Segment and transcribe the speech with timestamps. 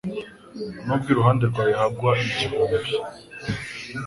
[0.85, 2.77] N’ubwo iruhande rwawe hagwa igihumbi